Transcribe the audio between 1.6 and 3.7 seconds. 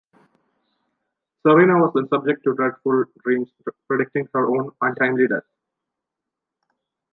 was then subject to dreadful dreams